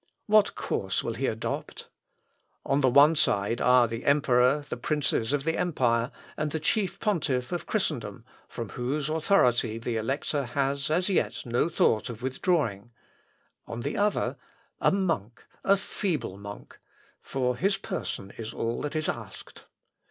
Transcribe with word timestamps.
What 0.25 0.55
course 0.55 1.03
will 1.03 1.13
he 1.13 1.27
adopt? 1.27 1.87
On 2.65 2.81
the 2.81 2.89
one 2.89 3.15
side 3.15 3.61
are 3.61 3.87
the 3.87 4.03
emperor, 4.03 4.65
the 4.67 4.75
princes 4.75 5.31
of 5.31 5.43
the 5.43 5.55
empire, 5.55 6.09
and 6.35 6.49
the 6.49 6.59
chief 6.59 6.99
pontiff 6.99 7.51
of 7.51 7.67
Christendom, 7.67 8.25
from 8.47 8.69
whose 8.69 9.09
authority 9.09 9.77
the 9.77 9.97
Elector 9.97 10.43
has 10.45 10.89
as 10.89 11.07
yet 11.07 11.43
no 11.45 11.69
thought 11.69 12.09
of 12.09 12.23
withdrawing; 12.23 12.89
on 13.67 13.81
the 13.81 13.95
other, 13.95 14.37
a 14.79 14.91
monk, 14.91 15.45
a 15.63 15.77
feeble 15.77 16.35
monk; 16.35 16.79
for 17.21 17.55
his 17.55 17.77
person 17.77 18.33
is 18.39 18.55
all 18.55 18.81
that 18.81 18.95
is 18.95 19.07
asked. 19.07 19.65